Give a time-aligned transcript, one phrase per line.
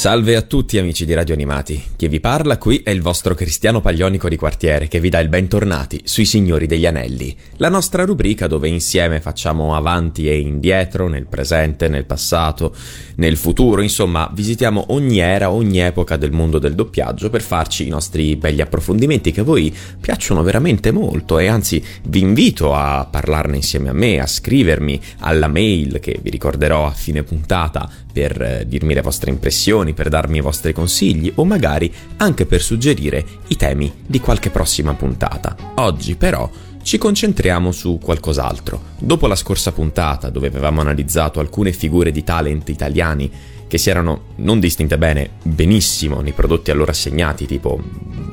[0.00, 3.82] Salve a tutti amici di Radio Animati, chi vi parla qui è il vostro Cristiano
[3.82, 8.46] Paglionico di quartiere che vi dà il bentornati sui Signori degli Anelli, la nostra rubrica
[8.46, 12.74] dove insieme facciamo avanti e indietro, nel presente, nel passato,
[13.16, 17.90] nel futuro, insomma visitiamo ogni era, ogni epoca del mondo del doppiaggio per farci i
[17.90, 19.70] nostri belli approfondimenti che a voi
[20.00, 25.48] piacciono veramente molto e anzi vi invito a parlarne insieme a me, a scrivermi alla
[25.48, 30.38] mail che vi ricorderò a fine puntata per eh, dirmi le vostre impressioni, per darmi
[30.38, 35.56] i vostri consigli o magari anche per suggerire i temi di qualche prossima puntata.
[35.76, 36.48] Oggi però
[36.82, 38.82] ci concentriamo su qualcos'altro.
[38.98, 43.30] Dopo la scorsa puntata, dove avevamo analizzato alcune figure di talent italiani
[43.70, 47.80] che si erano non distinte bene, benissimo nei prodotti allora assegnati, tipo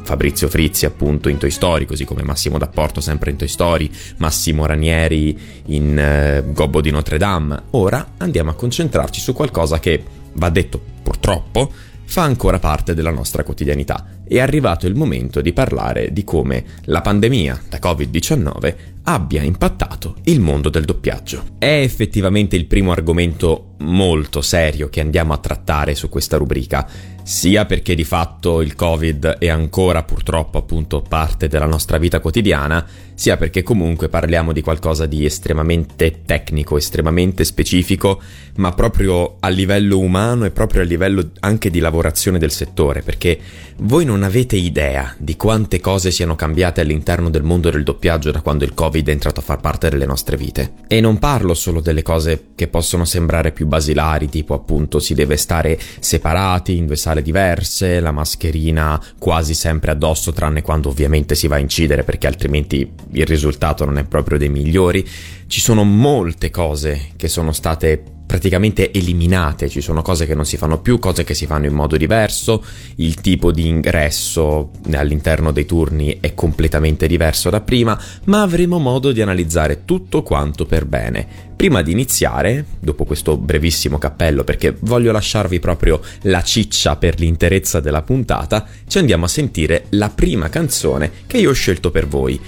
[0.01, 4.65] Fabrizio Frizzi appunto in Toy Story, così come Massimo D'Apporto sempre in Toy Story, Massimo
[4.65, 7.65] Ranieri in eh, Gobbo di Notre Dame.
[7.71, 11.71] Ora andiamo a concentrarci su qualcosa che, va detto purtroppo,
[12.07, 14.21] fa ancora parte della nostra quotidianità.
[14.25, 20.39] È arrivato il momento di parlare di come la pandemia da Covid-19 abbia impattato il
[20.39, 21.43] mondo del doppiaggio.
[21.57, 26.87] È effettivamente il primo argomento molto serio che andiamo a trattare su questa rubrica,
[27.27, 32.87] sia perché di fatto il Covid è ancora purtroppo appunto parte della nostra vita quotidiana,
[33.15, 38.21] sia perché comunque parliamo di qualcosa di estremamente tecnico, estremamente specifico,
[38.57, 43.37] ma proprio a livello umano e proprio a livello anche di lavorazione del settore, perché
[43.79, 48.41] voi non avete idea di quante cose siano cambiate all'interno del mondo del doppiaggio da
[48.41, 50.73] quando il Covid è entrato a far parte delle nostre vite.
[50.87, 55.35] E non parlo solo delle cose che possono sembrare più basilari, tipo appunto si deve
[55.35, 61.47] stare separati in due sale diverse, la mascherina quasi sempre addosso, tranne quando ovviamente si
[61.47, 65.07] va a incidere perché altrimenti il risultato non è proprio dei migliori.
[65.47, 70.57] Ci sono molte cose che sono state praticamente eliminate, ci sono cose che non si
[70.57, 72.63] fanno più, cose che si fanno in modo diverso,
[72.95, 79.13] il tipo di ingresso all'interno dei turni è completamente diverso da prima, ma avremo modo
[79.13, 81.45] di analizzare tutto quanto per bene.
[81.55, 87.79] Prima di iniziare, dopo questo brevissimo cappello, perché voglio lasciarvi proprio la ciccia per l'interezza
[87.79, 92.39] della puntata, ci andiamo a sentire la prima canzone che io ho scelto per voi.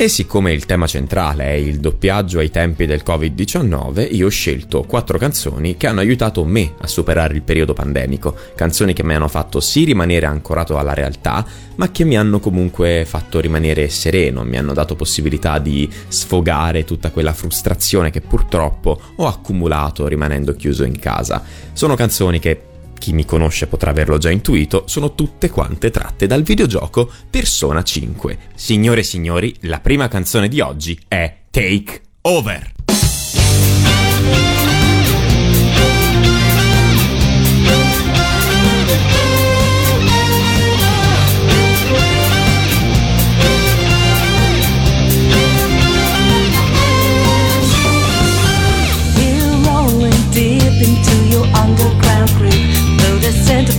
[0.00, 4.84] E siccome il tema centrale è il doppiaggio ai tempi del Covid-19, io ho scelto
[4.84, 9.26] quattro canzoni che hanno aiutato me a superare il periodo pandemico, canzoni che mi hanno
[9.26, 11.44] fatto sì rimanere ancorato alla realtà,
[11.74, 17.10] ma che mi hanno comunque fatto rimanere sereno, mi hanno dato possibilità di sfogare tutta
[17.10, 21.42] quella frustrazione che purtroppo ho accumulato rimanendo chiuso in casa.
[21.72, 22.67] Sono canzoni che
[22.98, 28.38] chi mi conosce potrà averlo già intuito, sono tutte quante tratte dal videogioco Persona 5.
[28.54, 32.72] Signore e signori, la prima canzone di oggi è Take Over.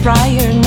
[0.09, 0.59] Prior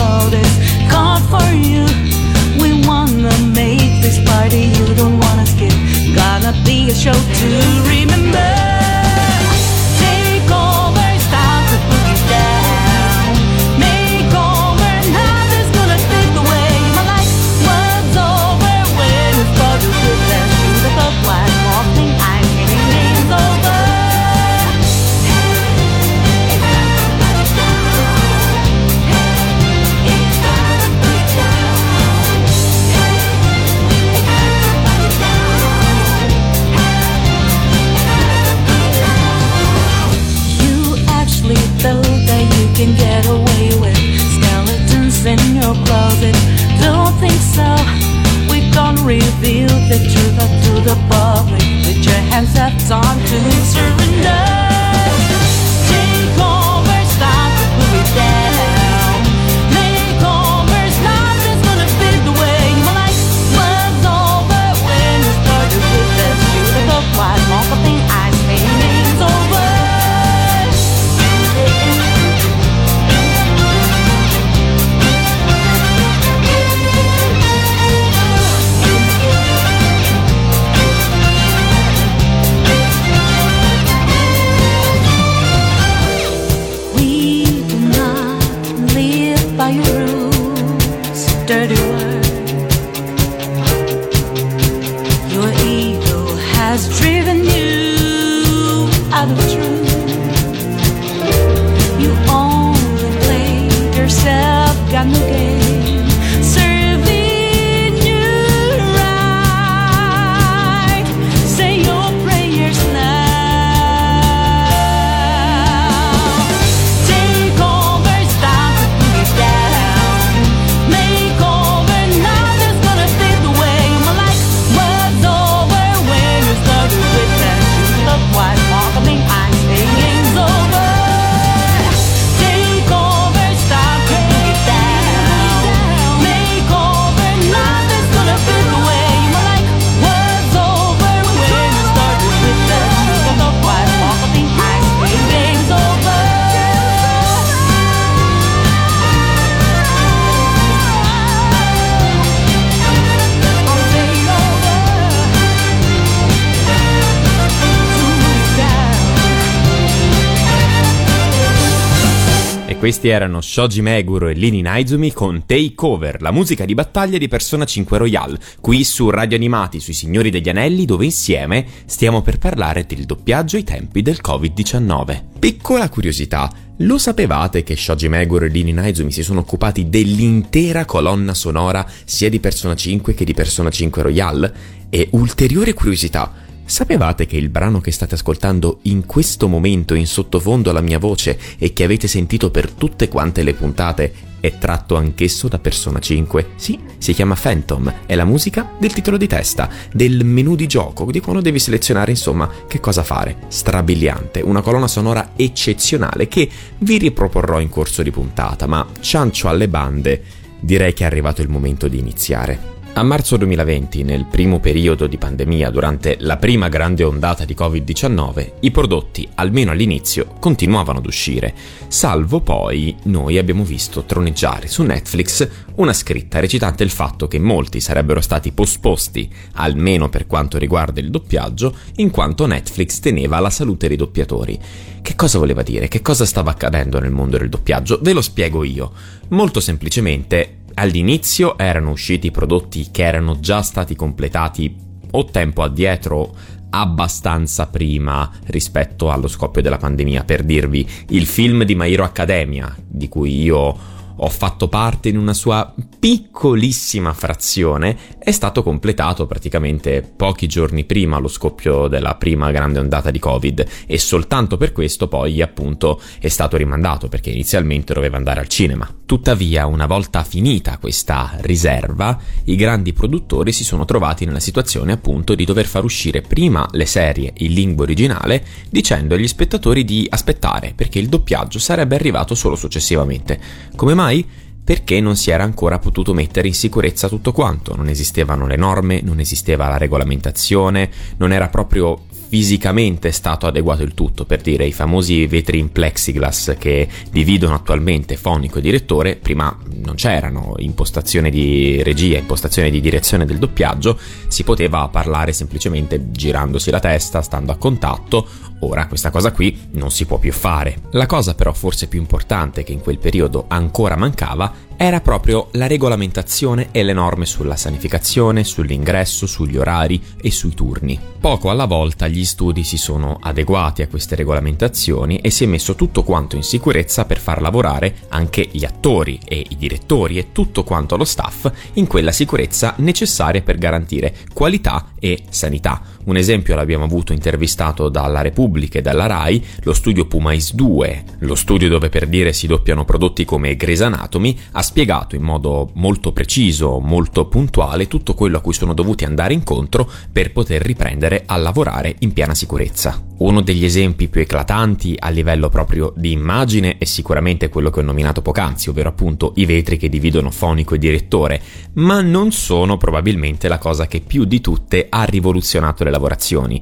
[162.83, 167.29] questi erano Shoji Meguro e Lini Naizumi con Take Over, la musica di battaglia di
[167.29, 172.39] Persona 5 Royale, qui su Radio Animati sui Signori degli Anelli, dove insieme stiamo per
[172.39, 175.23] parlare del doppiaggio ai tempi del Covid-19.
[175.39, 181.35] Piccola curiosità, lo sapevate che Shoji Meguro e Lini Naizumi si sono occupati dell'intera colonna
[181.35, 184.55] sonora sia di Persona 5 che di Persona 5 Royale?
[184.91, 186.33] E ulteriore curiosità,
[186.65, 191.39] Sapevate che il brano che state ascoltando in questo momento in sottofondo alla mia voce
[191.59, 196.51] e che avete sentito per tutte quante le puntate è tratto anch'esso da Persona 5?
[196.57, 201.11] Sì, si chiama Phantom, è la musica del titolo di testa, del menu di gioco,
[201.13, 203.37] di quando devi selezionare insomma che cosa fare.
[203.47, 206.49] Strabiliante, una colonna sonora eccezionale che
[206.79, 210.23] vi riproporrò in corso di puntata, ma ciancio alle bande,
[210.59, 212.71] direi che è arrivato il momento di iniziare.
[212.95, 218.53] A marzo 2020, nel primo periodo di pandemia, durante la prima grande ondata di Covid-19,
[218.61, 221.55] i prodotti, almeno all'inizio, continuavano ad uscire,
[221.89, 227.81] salvo poi noi abbiamo visto troneggiare su Netflix una scritta recitante il fatto che molti
[227.81, 233.89] sarebbero stati posposti, almeno per quanto riguarda il doppiaggio, in quanto Netflix teneva alla salute
[233.89, 234.61] dei doppiatori.
[235.01, 235.89] Che cosa voleva dire?
[235.89, 238.01] Che cosa stava accadendo nel mondo del doppiaggio?
[238.03, 238.93] Ve lo spiego io.
[239.29, 244.75] Molto semplicemente all'inizio erano usciti prodotti che erano già stati completati
[245.11, 246.35] o tempo addietro
[246.71, 250.25] abbastanza prima rispetto allo scoppio della pandemia.
[250.25, 253.77] Per dirvi, il film di My Hero Academia, di cui io
[254.17, 261.19] ho fatto parte in una sua piccolissima frazione, è stato completato praticamente pochi giorni prima
[261.19, 266.29] lo scoppio della prima grande ondata di Covid e soltanto per questo poi appunto è
[266.29, 268.89] stato rimandato perché inizialmente doveva andare al cinema.
[269.05, 275.35] Tuttavia, una volta finita questa riserva, i grandi produttori si sono trovati nella situazione appunto
[275.35, 280.73] di dover far uscire prima le serie in lingua originale dicendo agli spettatori di aspettare
[280.75, 283.39] perché il doppiaggio sarebbe arrivato solo successivamente.
[283.77, 284.27] Come mai?
[284.65, 289.01] Perché non si era ancora potuto mettere in sicurezza tutto quanto, non esistevano le norme,
[289.03, 294.73] non esisteva la regolamentazione, non era proprio fisicamente stato adeguato il tutto, per dire i
[294.73, 301.83] famosi vetri in plexiglass che dividono attualmente fonico e direttore, prima non c'erano, impostazione di
[301.83, 303.99] regia, impostazione di direzione del doppiaggio,
[304.29, 308.27] si poteva parlare semplicemente girandosi la testa, stando a contatto,
[308.61, 310.85] ora questa cosa qui non si può più fare.
[310.93, 315.67] La cosa però forse più importante che in quel periodo ancora mancava era proprio la
[315.67, 320.99] regolamentazione e le norme sulla sanificazione, sull'ingresso, sugli orari e sui turni.
[321.21, 325.75] Poco alla volta gli studi si sono adeguati a queste regolamentazioni e si è messo
[325.75, 330.65] tutto quanto in sicurezza per far lavorare anche gli attori e i direttori e tutto
[330.65, 335.83] quanto lo staff in quella sicurezza necessaria per garantire qualità e sanità.
[336.05, 341.37] Un esempio l'abbiamo avuto intervistato dalla Repubblica e dalla RAI, lo studio Pumais 2, lo
[341.37, 346.11] studio dove per dire si doppiano prodotti come Grey's Anatomy, ha spiegato in modo molto
[346.13, 351.37] preciso, molto puntuale tutto quello a cui sono dovuti andare incontro per poter riprendere a
[351.37, 353.01] lavorare in piena sicurezza.
[353.19, 357.85] Uno degli esempi più eclatanti a livello proprio di immagine è sicuramente quello che ho
[357.85, 361.41] nominato poc'anzi, ovvero appunto i vetri che dividono fonico e direttore,
[361.75, 366.61] ma non sono probabilmente la cosa che più di tutte ha rivoluzionato le lavorazioni.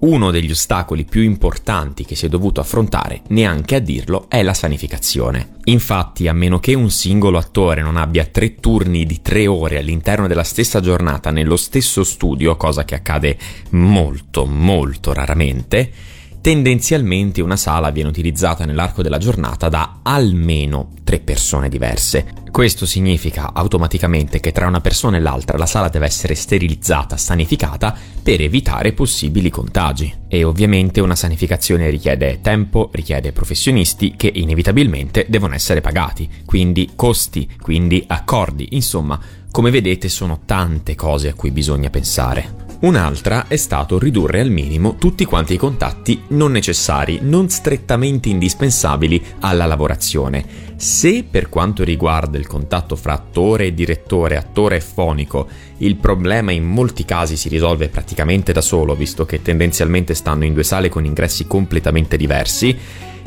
[0.00, 4.52] Uno degli ostacoli più importanti che si è dovuto affrontare, neanche a dirlo, è la
[4.52, 5.54] sanificazione.
[5.66, 10.26] Infatti, a meno che un singolo attore non abbia tre turni di tre ore all'interno
[10.26, 13.38] della stessa giornata nello stesso studio, cosa che accade
[13.70, 15.92] molto, molto raramente,
[16.42, 22.40] tendenzialmente una sala viene utilizzata nell'arco della giornata da almeno tre persone diverse.
[22.50, 27.96] Questo significa automaticamente che tra una persona e l'altra la sala deve essere sterilizzata, sanificata
[28.22, 30.12] per evitare possibili contagi.
[30.28, 37.48] E ovviamente una sanificazione richiede tempo, richiede professionisti che inevitabilmente devono essere pagati, quindi costi,
[37.60, 39.18] quindi accordi, insomma,
[39.50, 42.61] come vedete sono tante cose a cui bisogna pensare.
[42.82, 49.22] Un'altra è stato ridurre al minimo tutti quanti i contatti non necessari, non strettamente indispensabili
[49.38, 50.44] alla lavorazione.
[50.74, 55.46] Se per quanto riguarda il contatto fra attore e direttore, attore e fonico,
[55.76, 60.52] il problema in molti casi si risolve praticamente da solo, visto che tendenzialmente stanno in
[60.52, 62.76] due sale con ingressi completamente diversi,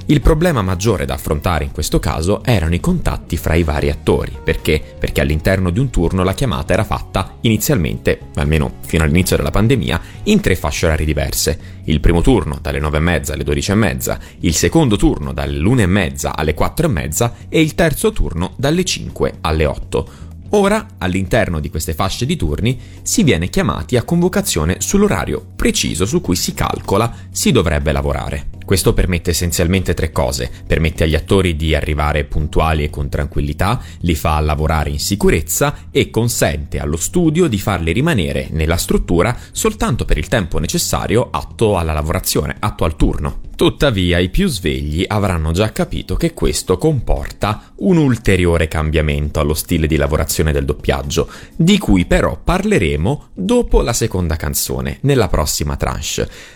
[0.08, 4.38] il problema maggiore da affrontare in questo caso erano i contatti fra i vari attori.
[4.44, 4.80] Perché?
[5.00, 10.00] Perché all'interno di un turno la chiamata era fatta inizialmente, almeno fino all'inizio della pandemia,
[10.24, 11.60] in tre fasce orarie diverse.
[11.86, 17.62] Il primo turno dalle 9.30 alle 12.30, il secondo turno dalle 1.30 alle 4.30 e
[17.62, 20.10] il terzo turno dalle 5 alle 8.
[20.50, 26.22] Ora, all'interno di queste fasce di turni, si viene chiamati a convocazione sull'orario preciso su
[26.22, 28.50] cui si calcola si dovrebbe lavorare.
[28.66, 30.50] Questo permette essenzialmente tre cose.
[30.66, 36.10] Permette agli attori di arrivare puntuali e con tranquillità, li fa lavorare in sicurezza e
[36.10, 41.94] consente allo studio di farli rimanere nella struttura soltanto per il tempo necessario atto alla
[41.94, 43.42] lavorazione, atto al turno.
[43.56, 49.88] Tuttavia i più svegli avranno già capito che questo comporta un ulteriore cambiamento allo stile
[49.88, 55.94] di lavorazione del doppiaggio, di cui però parleremo dopo la seconda canzone, nella prossima tranche.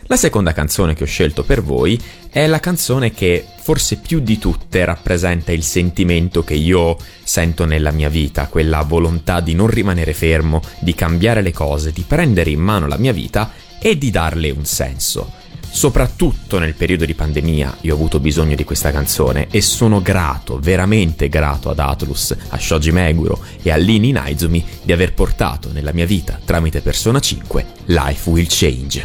[0.03, 4.37] La seconda canzone che ho scelto per voi è la canzone che forse più di
[4.37, 10.13] tutte rappresenta il sentimento che io sento nella mia vita, quella volontà di non rimanere
[10.13, 14.49] fermo, di cambiare le cose, di prendere in mano la mia vita e di darle
[14.49, 15.38] un senso.
[15.71, 20.59] Soprattutto nel periodo di pandemia io ho avuto bisogno di questa canzone e sono grato,
[20.59, 25.93] veramente grato ad Atlus, a Shoji Meguro e a Lini Naizumi di aver portato nella
[25.93, 29.03] mia vita, tramite Persona 5, Life Will Change.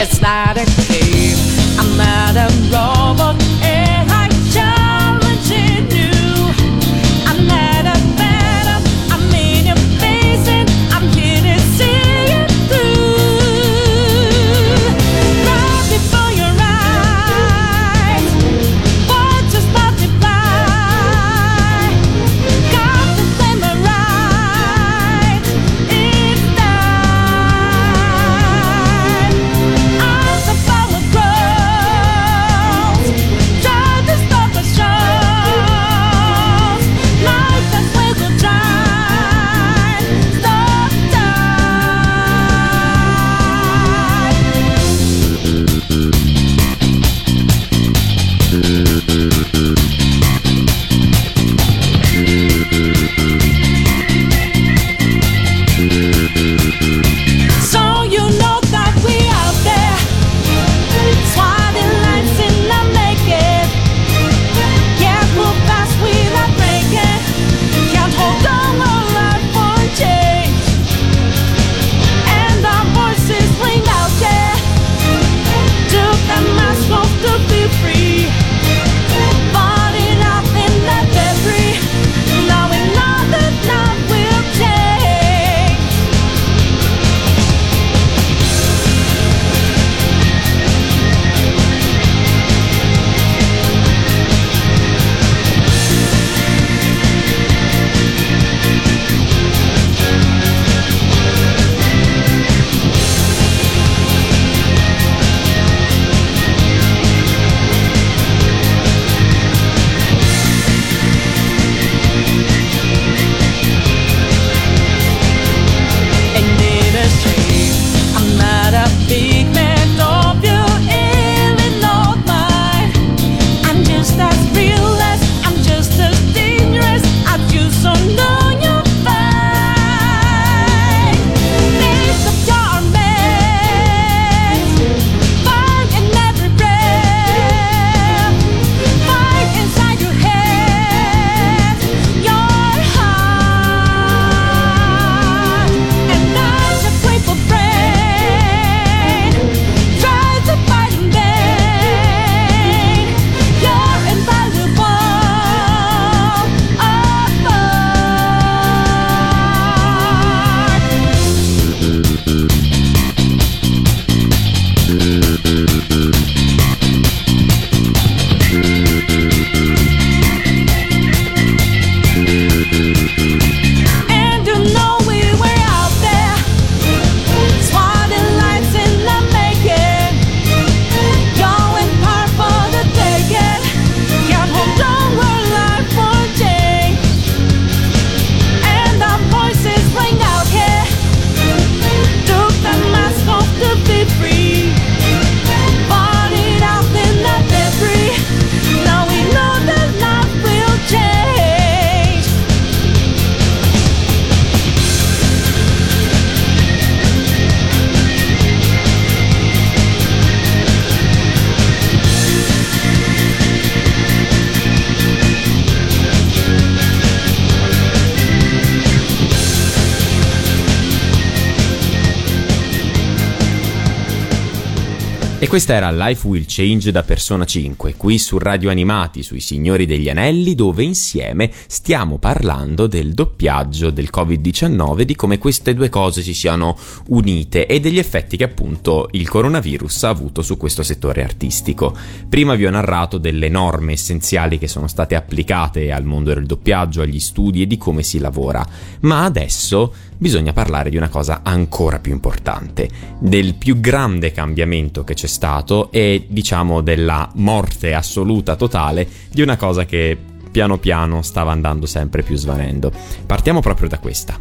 [225.55, 230.09] Questa era Life Will Change da Persona 5, qui su Radio Animati, sui Signori degli
[230.09, 236.35] Anelli, dove insieme stiamo parlando del doppiaggio del Covid-19, di come queste due cose si
[236.35, 236.77] siano
[237.11, 241.97] unite e degli effetti che appunto il coronavirus ha avuto su questo settore artistico.
[242.29, 247.01] Prima vi ho narrato delle norme essenziali che sono state applicate al mondo del doppiaggio,
[247.01, 248.67] agli studi e di come si lavora,
[249.03, 255.15] ma adesso bisogna parlare di una cosa ancora più importante, del più grande cambiamento che
[255.15, 260.17] c'è stato e diciamo della morte assoluta totale di una cosa che
[260.51, 262.93] piano piano stava andando sempre più svanendo.
[263.27, 264.39] Partiamo proprio da questa.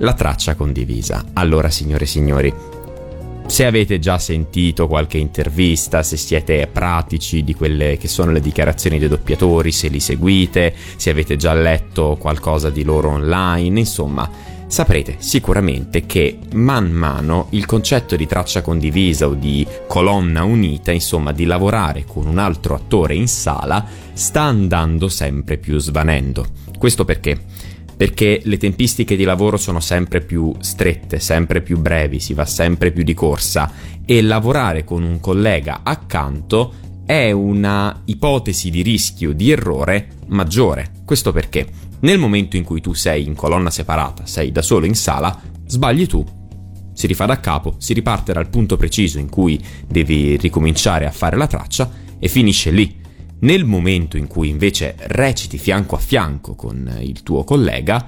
[0.00, 1.24] La traccia condivisa.
[1.32, 2.54] Allora, signore e signori,
[3.46, 8.98] se avete già sentito qualche intervista, se siete pratici di quelle che sono le dichiarazioni
[8.98, 14.30] dei doppiatori, se li seguite, se avete già letto qualcosa di loro online, insomma,
[14.68, 21.32] saprete sicuramente che man mano il concetto di traccia condivisa o di colonna unita, insomma
[21.32, 26.46] di lavorare con un altro attore in sala, sta andando sempre più svanendo.
[26.78, 27.40] Questo perché?
[27.96, 32.92] Perché le tempistiche di lavoro sono sempre più strette, sempre più brevi, si va sempre
[32.92, 33.72] più di corsa
[34.04, 40.90] e lavorare con un collega accanto è una ipotesi di rischio di errore maggiore.
[41.06, 41.66] Questo perché
[42.00, 46.06] nel momento in cui tu sei in colonna separata, sei da solo in sala, sbagli
[46.06, 46.22] tu.
[46.92, 51.38] Si rifà da capo, si riparte dal punto preciso in cui devi ricominciare a fare
[51.38, 53.00] la traccia e finisce lì.
[53.40, 58.06] Nel momento in cui invece reciti fianco a fianco con il tuo collega,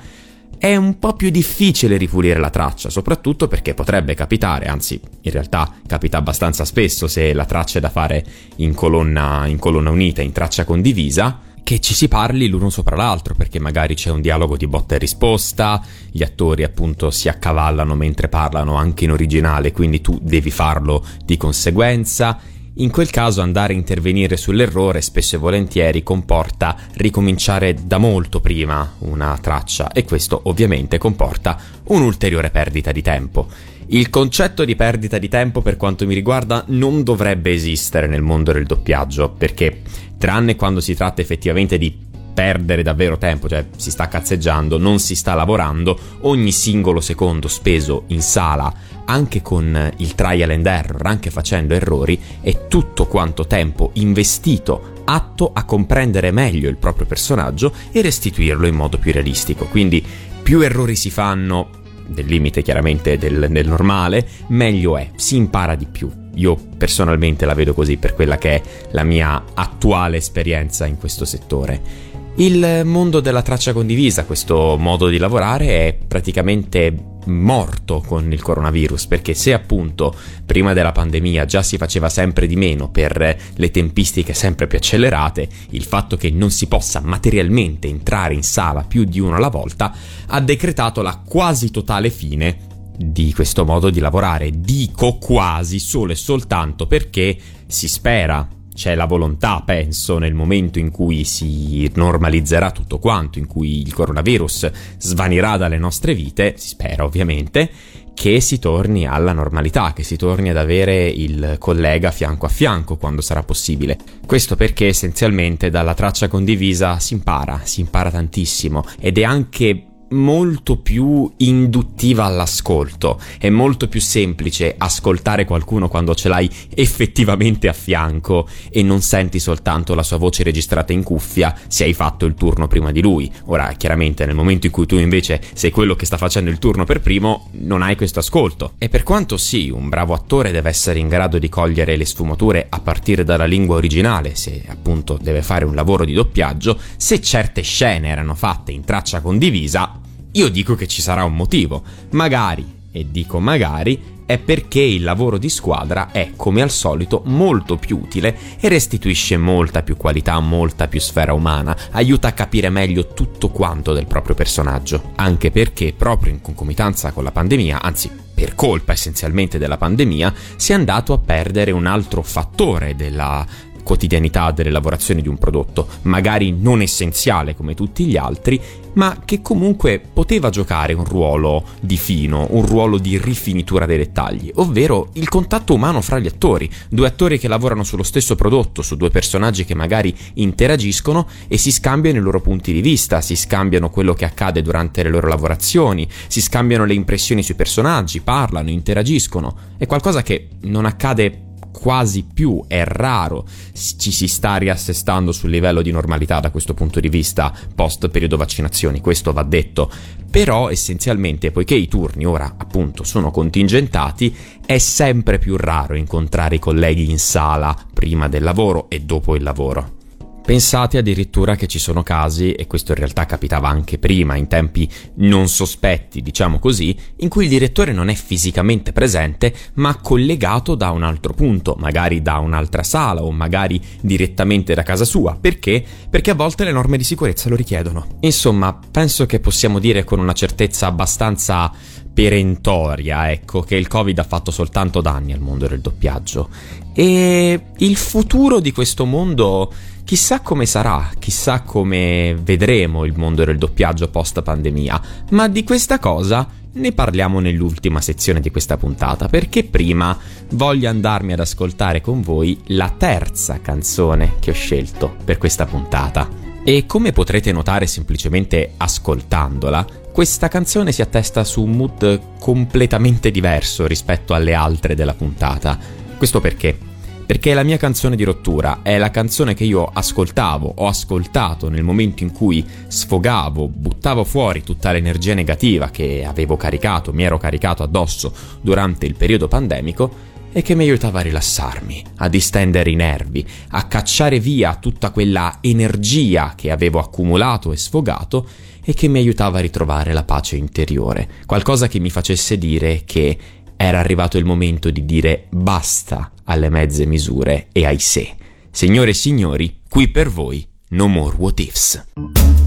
[0.61, 5.73] è un po' più difficile ripulire la traccia, soprattutto perché potrebbe capitare, anzi in realtà
[5.87, 8.23] capita abbastanza spesso se la traccia è da fare
[8.57, 13.35] in colonna, in colonna unita, in traccia condivisa, che ci si parli l'uno sopra l'altro,
[13.35, 18.29] perché magari c'è un dialogo di botta e risposta, gli attori appunto si accavallano mentre
[18.29, 22.39] parlano anche in originale, quindi tu devi farlo di conseguenza.
[22.75, 28.95] In quel caso andare a intervenire sull'errore spesso e volentieri comporta ricominciare da molto prima
[29.01, 33.49] una traccia e questo ovviamente comporta un'ulteriore perdita di tempo.
[33.89, 38.53] Il concetto di perdita di tempo per quanto mi riguarda non dovrebbe esistere nel mondo
[38.53, 39.83] del doppiaggio perché
[40.17, 45.17] tranne quando si tratta effettivamente di perdere davvero tempo, cioè si sta cazzeggiando, non si
[45.17, 48.73] sta lavorando, ogni singolo secondo speso in sala,
[49.05, 55.51] anche con il trial and error, anche facendo errori, è tutto quanto tempo investito, atto
[55.53, 59.67] a comprendere meglio il proprio personaggio e restituirlo in modo più realistico.
[59.67, 60.05] Quindi
[60.43, 61.71] più errori si fanno,
[62.07, 66.11] del limite chiaramente del, del normale, meglio è, si impara di più.
[66.35, 71.25] Io personalmente la vedo così per quella che è la mia attuale esperienza in questo
[71.25, 72.09] settore.
[72.37, 79.07] Il mondo della traccia condivisa, questo modo di lavorare è praticamente morto con il coronavirus
[79.07, 84.35] perché se appunto prima della pandemia già si faceva sempre di meno per le tempistiche
[84.35, 89.21] sempre più accelerate, il fatto che non si possa materialmente entrare in sala più di
[89.21, 89.93] uno alla volta
[90.27, 94.51] ha decretato la quasi totale fine di questo modo di lavorare.
[94.51, 100.91] Dico quasi solo e soltanto perché si spera c'è la volontà, penso, nel momento in
[100.91, 107.05] cui si normalizzerà tutto quanto, in cui il coronavirus svanirà dalle nostre vite, si spera
[107.05, 107.71] ovviamente,
[108.15, 112.97] che si torni alla normalità, che si torni ad avere il collega fianco a fianco
[112.97, 113.97] quando sarà possibile.
[114.27, 120.77] Questo perché essenzialmente dalla traccia condivisa si impara, si impara tantissimo ed è anche molto
[120.77, 123.21] più induttiva all'ascolto.
[123.39, 129.39] È molto più semplice ascoltare qualcuno quando ce l'hai effettivamente a fianco e non senti
[129.39, 133.31] soltanto la sua voce registrata in cuffia se hai fatto il turno prima di lui.
[133.47, 136.85] Ora, chiaramente, nel momento in cui tu invece sei quello che sta facendo il turno
[136.85, 138.73] per primo, non hai questo ascolto.
[138.79, 142.67] E per quanto sì, un bravo attore deve essere in grado di cogliere le sfumature
[142.69, 147.63] a partire dalla lingua originale, se appunto deve fare un lavoro di doppiaggio, se certe
[147.63, 150.00] scene erano fatte in traccia condivisa,
[150.33, 151.83] io dico che ci sarà un motivo.
[152.11, 157.77] Magari, e dico magari, è perché il lavoro di squadra è, come al solito, molto
[157.77, 163.09] più utile e restituisce molta più qualità, molta più sfera umana, aiuta a capire meglio
[163.09, 165.13] tutto quanto del proprio personaggio.
[165.17, 170.71] Anche perché, proprio in concomitanza con la pandemia, anzi, per colpa essenzialmente della pandemia, si
[170.71, 173.45] è andato a perdere un altro fattore della
[173.91, 178.61] quotidianità delle lavorazioni di un prodotto, magari non essenziale come tutti gli altri,
[178.93, 184.49] ma che comunque poteva giocare un ruolo di fino, un ruolo di rifinitura dei dettagli,
[184.57, 188.95] ovvero il contatto umano fra gli attori, due attori che lavorano sullo stesso prodotto, su
[188.95, 193.91] due personaggi che magari interagiscono e si scambiano i loro punti di vista, si scambiano
[193.91, 199.57] quello che accade durante le loro lavorazioni, si scambiano le impressioni sui personaggi, parlano, interagiscono.
[199.77, 205.83] È qualcosa che non accade quasi più, è raro, ci si sta riassestando sul livello
[205.83, 209.91] di normalità da questo punto di vista post periodo vaccinazioni, questo va detto,
[210.31, 216.61] però essenzialmente poiché i turni ora appunto sono contingentati, è sempre più raro incontrare i
[216.61, 219.99] colleghi in sala prima del lavoro e dopo il lavoro.
[220.43, 224.91] Pensate addirittura che ci sono casi, e questo in realtà capitava anche prima, in tempi
[225.17, 230.91] non sospetti, diciamo così, in cui il direttore non è fisicamente presente, ma collegato da
[230.91, 235.37] un altro punto, magari da un'altra sala o magari direttamente da casa sua.
[235.41, 235.85] Perché?
[236.11, 238.19] Perché a volte le norme di sicurezza lo richiedono.
[238.21, 241.73] Insomma, penso che possiamo dire con una certezza abbastanza
[242.13, 246.49] perentoria, ecco, che il Covid ha fatto soltanto danni al mondo del doppiaggio.
[246.93, 249.73] E il futuro di questo mondo
[250.11, 255.01] Chissà come sarà, chissà come vedremo il mondo del doppiaggio post pandemia,
[255.31, 260.19] ma di questa cosa ne parliamo nell'ultima sezione di questa puntata, perché prima
[260.51, 266.29] voglio andarmi ad ascoltare con voi la terza canzone che ho scelto per questa puntata.
[266.65, 273.87] E come potrete notare semplicemente ascoltandola, questa canzone si attesta su un mood completamente diverso
[273.87, 275.79] rispetto alle altre della puntata.
[276.21, 276.77] Questo perché?
[277.25, 281.83] perché la mia canzone di rottura, è la canzone che io ascoltavo, ho ascoltato nel
[281.83, 287.83] momento in cui sfogavo, buttavo fuori tutta l'energia negativa che avevo caricato, mi ero caricato
[287.83, 290.13] addosso durante il periodo pandemico
[290.53, 295.59] e che mi aiutava a rilassarmi, a distendere i nervi, a cacciare via tutta quella
[295.63, 298.47] energia che avevo accumulato e sfogato
[298.85, 303.39] e che mi aiutava a ritrovare la pace interiore, qualcosa che mi facesse dire che
[303.83, 308.35] era arrivato il momento di dire basta alle mezze misure e ai sé.
[308.71, 312.60] Signore e signori, qui per voi No More What Ifs.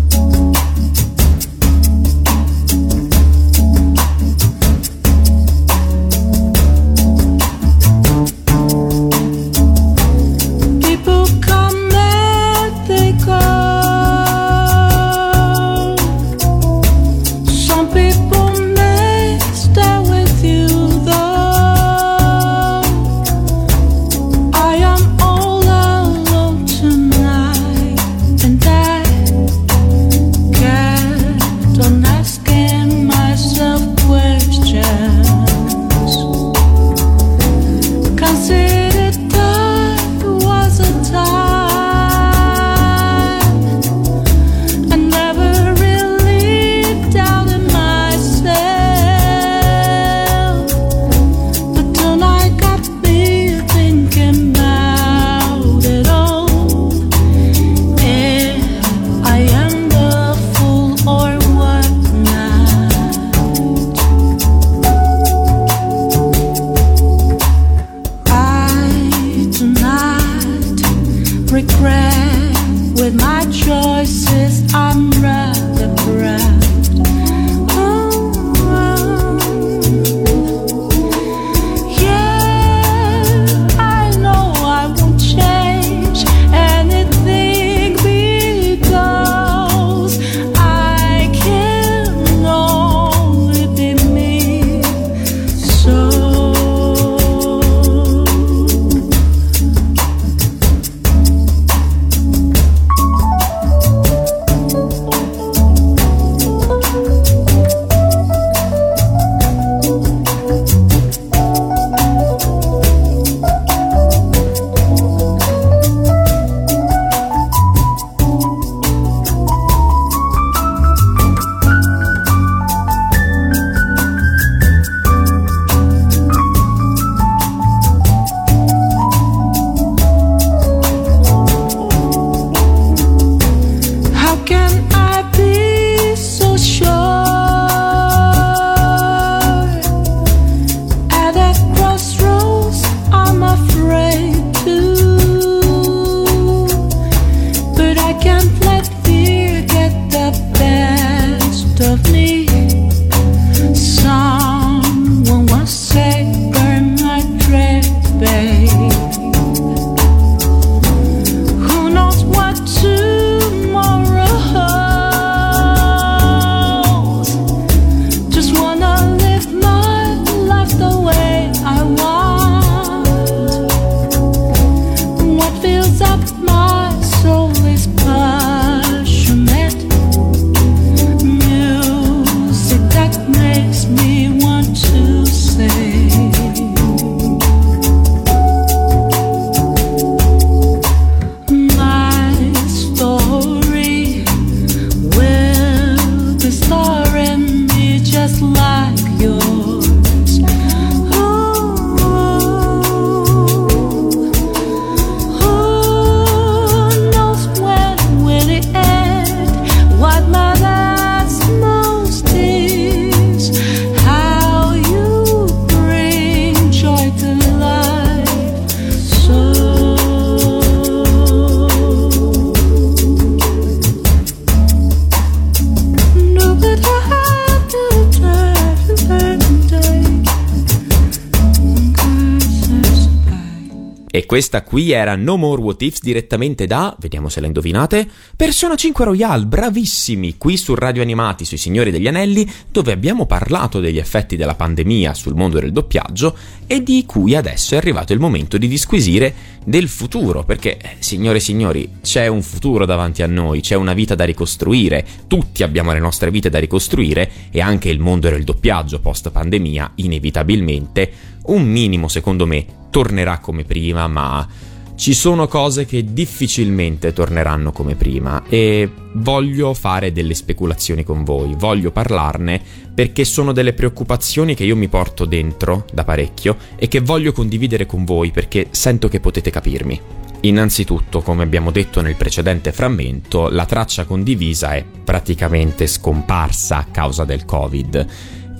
[234.33, 239.05] Questa qui era No More What Ifs direttamente da, vediamo se la indovinate, Persona 5
[239.05, 244.35] Royale, bravissimi, qui su Radio Animati sui Signori degli Anelli, dove abbiamo parlato degli effetti
[244.35, 248.67] della pandemia sul mondo del doppiaggio e di cui adesso è arrivato il momento di
[248.67, 253.75] disquisire del futuro, perché, eh, signore e signori, c'è un futuro davanti a noi, c'è
[253.75, 258.29] una vita da ricostruire, tutti abbiamo le nostre vite da ricostruire e anche il mondo
[258.31, 261.11] del doppiaggio post pandemia, inevitabilmente,
[261.45, 264.47] un minimo secondo me tornerà come prima, ma
[264.95, 271.55] ci sono cose che difficilmente torneranno come prima e voglio fare delle speculazioni con voi,
[271.57, 272.61] voglio parlarne
[272.93, 277.87] perché sono delle preoccupazioni che io mi porto dentro da parecchio e che voglio condividere
[277.87, 279.99] con voi perché sento che potete capirmi.
[280.41, 287.23] Innanzitutto, come abbiamo detto nel precedente frammento, la traccia condivisa è praticamente scomparsa a causa
[287.23, 288.07] del Covid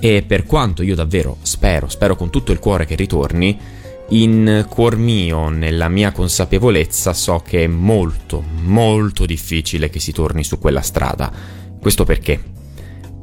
[0.05, 3.57] e per quanto io davvero spero, spero con tutto il cuore che ritorni,
[4.09, 10.43] in cuor mio, nella mia consapevolezza, so che è molto, molto difficile che si torni
[10.43, 11.31] su quella strada.
[11.79, 12.37] Questo perché?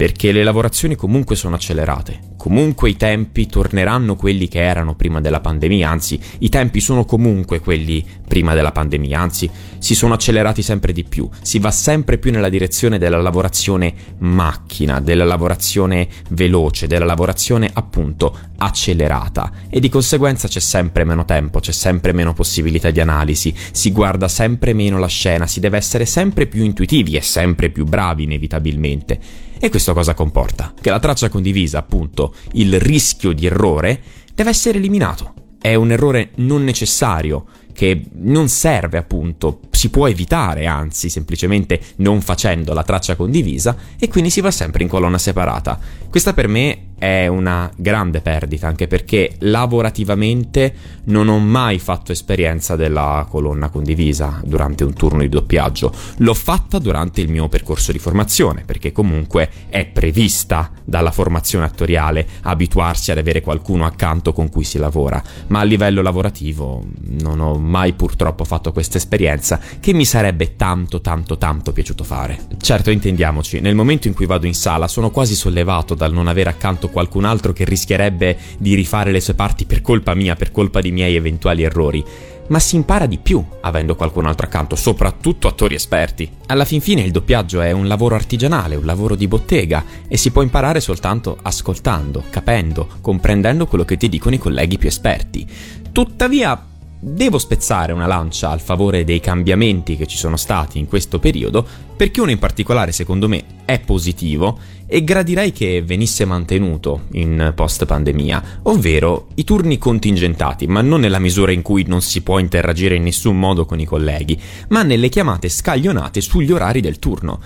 [0.00, 5.40] Perché le lavorazioni comunque sono accelerate, comunque i tempi torneranno quelli che erano prima della
[5.40, 10.94] pandemia, anzi i tempi sono comunque quelli prima della pandemia, anzi si sono accelerati sempre
[10.94, 17.04] di più, si va sempre più nella direzione della lavorazione macchina, della lavorazione veloce, della
[17.04, 19.52] lavorazione appunto accelerata.
[19.68, 24.28] E di conseguenza c'è sempre meno tempo, c'è sempre meno possibilità di analisi, si guarda
[24.28, 29.48] sempre meno la scena, si deve essere sempre più intuitivi e sempre più bravi inevitabilmente.
[29.62, 30.72] E questo cosa comporta?
[30.80, 34.00] Che la traccia condivisa, appunto, il rischio di errore,
[34.34, 35.34] deve essere eliminato.
[35.60, 37.44] È un errore non necessario,
[37.74, 44.08] che non serve appunto, si può evitare, anzi, semplicemente non facendo la traccia condivisa e
[44.08, 45.78] quindi si va sempre in colonna separata.
[46.08, 52.76] Questa per me è una grande perdita, anche perché lavorativamente non ho mai fatto esperienza
[52.76, 55.94] della colonna condivisa durante un turno di doppiaggio.
[56.18, 62.26] L'ho fatta durante il mio percorso di formazione, perché comunque è prevista dalla formazione attoriale
[62.42, 66.84] abituarsi ad avere qualcuno accanto con cui si lavora, ma a livello lavorativo
[67.22, 72.38] non ho mai purtroppo fatto questa esperienza che mi sarebbe tanto tanto tanto piaciuto fare.
[72.60, 76.50] Certo, intendiamoci, nel momento in cui vado in sala sono quasi sollevato dal non avere
[76.50, 80.80] accanto qualcun altro che rischierebbe di rifare le sue parti per colpa mia, per colpa
[80.80, 82.04] di miei eventuali errori.
[82.48, 86.28] Ma si impara di più avendo qualcun altro accanto, soprattutto attori esperti.
[86.46, 90.32] Alla fin fine il doppiaggio è un lavoro artigianale, un lavoro di bottega e si
[90.32, 95.46] può imparare soltanto ascoltando, capendo, comprendendo quello che ti dicono i colleghi più esperti.
[95.92, 96.60] Tuttavia,
[97.02, 101.66] Devo spezzare una lancia al favore dei cambiamenti che ci sono stati in questo periodo,
[101.96, 107.86] perché uno in particolare secondo me è positivo e gradirei che venisse mantenuto in post
[107.86, 112.96] pandemia, ovvero i turni contingentati, ma non nella misura in cui non si può interagire
[112.96, 117.40] in nessun modo con i colleghi, ma nelle chiamate scaglionate sugli orari del turno.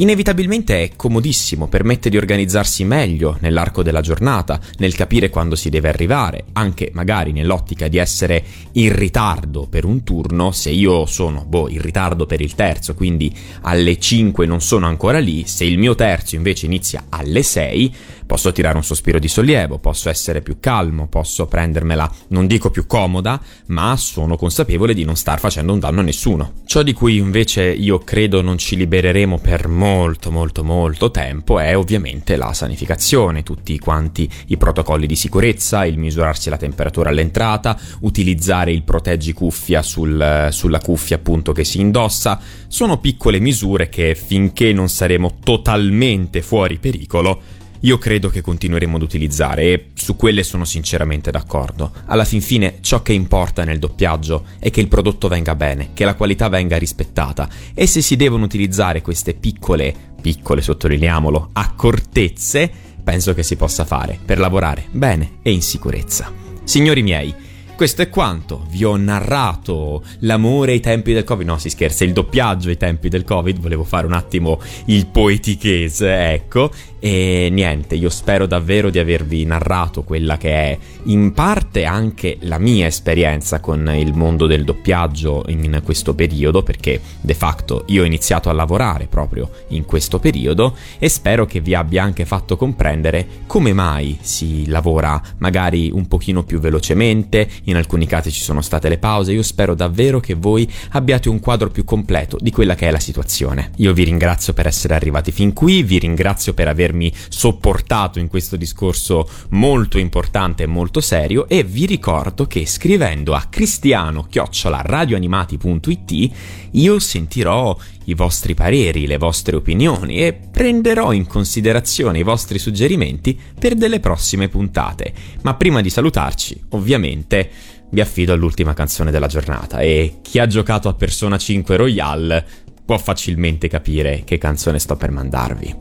[0.00, 5.88] Inevitabilmente è comodissimo, permette di organizzarsi meglio nell'arco della giornata, nel capire quando si deve
[5.88, 11.68] arrivare, anche magari nell'ottica di essere in ritardo per un turno, se io sono, boh,
[11.68, 15.96] in ritardo per il terzo, quindi alle 5 non sono ancora lì, se il mio
[15.96, 21.08] terzo invece inizia alle 6, posso tirare un sospiro di sollievo, posso essere più calmo,
[21.08, 26.00] posso prendermela, non dico più comoda, ma sono consapevole di non star facendo un danno
[26.00, 26.52] a nessuno.
[26.66, 29.86] Ciò di cui invece io credo non ci libereremo per molto
[30.30, 36.50] molto molto tempo è ovviamente la sanificazione, tutti quanti i protocolli di sicurezza, il misurarsi
[36.50, 42.98] la temperatura all'entrata, utilizzare il proteggi cuffia sul, sulla cuffia appunto che si indossa, sono
[42.98, 47.40] piccole misure che finché non saremo totalmente fuori pericolo
[47.80, 51.92] io credo che continueremo ad utilizzare e su quelle sono sinceramente d'accordo.
[52.06, 56.04] Alla fin fine ciò che importa nel doppiaggio è che il prodotto venga bene, che
[56.04, 62.70] la qualità venga rispettata e se si devono utilizzare queste piccole, piccole sottolineiamolo, accortezze,
[63.04, 66.32] penso che si possa fare per lavorare bene e in sicurezza.
[66.64, 67.34] Signori miei,
[67.78, 68.66] questo è quanto.
[68.70, 71.46] Vi ho narrato l'amore ai tempi del Covid.
[71.46, 73.60] No, si scherza, il doppiaggio ai tempi del Covid.
[73.60, 76.72] Volevo fare un attimo il poetichese, ecco.
[77.00, 82.58] E niente, io spero davvero di avervi narrato quella che è in parte anche la
[82.58, 88.04] mia esperienza con il mondo del doppiaggio in questo periodo, perché de facto io ho
[88.04, 93.26] iniziato a lavorare proprio in questo periodo e spero che vi abbia anche fatto comprendere
[93.46, 98.88] come mai si lavora magari un pochino più velocemente, in alcuni casi ci sono state
[98.88, 102.88] le pause, io spero davvero che voi abbiate un quadro più completo di quella che
[102.88, 103.72] è la situazione.
[103.76, 108.56] Io vi ringrazio per essere arrivati fin qui, vi ringrazio per avermi sopportato in questo
[108.56, 116.30] discorso molto importante e molto serio e vi ricordo che scrivendo a cristiano-radioanimati.it
[116.72, 117.76] io sentirò
[118.08, 124.00] i vostri pareri, le vostre opinioni e prenderò in considerazione i vostri suggerimenti per delle
[124.00, 125.12] prossime puntate.
[125.42, 127.50] Ma prima di salutarci, ovviamente,
[127.90, 132.46] vi affido all'ultima canzone della giornata e chi ha giocato a Persona 5 Royale
[132.84, 135.74] può facilmente capire che canzone sto per mandarvi.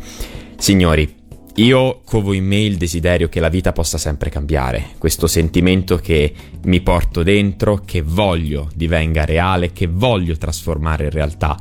[0.58, 1.16] Signori,
[1.56, 6.34] io covo in me il desiderio che la vita possa sempre cambiare, questo sentimento che
[6.66, 11.58] mi porto dentro, che voglio divenga reale, che voglio trasformare in realtà,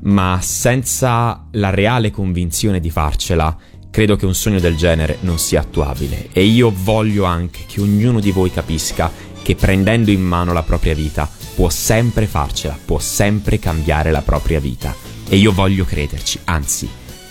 [0.00, 3.56] ma senza la reale convinzione di farcela,
[3.90, 8.20] credo che un sogno del genere non sia attuabile e io voglio anche che ognuno
[8.20, 9.10] di voi capisca
[9.42, 14.60] che prendendo in mano la propria vita può sempre farcela, può sempre cambiare la propria
[14.60, 14.94] vita.
[15.28, 16.88] E io voglio crederci, anzi,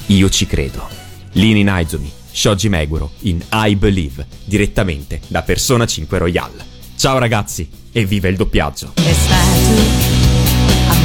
[0.08, 0.86] io ci credo.
[1.34, 6.65] Lini Naizumi, Shoji Meguro in I Believe, direttamente da Persona 5 Royale.
[6.97, 8.93] Ciao ragazzi e viva il doppiaggio!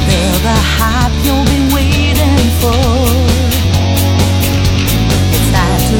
[0.07, 0.59] They're the
[1.25, 2.77] you've been waiting for.
[5.35, 5.99] It's time to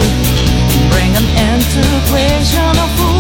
[0.92, 1.28] bring an
[2.84, 3.14] of who